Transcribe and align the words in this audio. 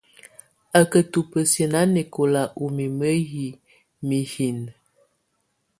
Á 0.79 0.81
ka 0.91 0.99
tubǝ́siǝ́ 1.11 1.69
nanɛkɔla 1.73 2.41
ù 2.63 2.65
mimǝ́ 2.75 3.15
yi 3.31 3.45
miyinǝ́. 4.07 4.69